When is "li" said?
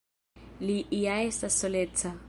0.69-0.79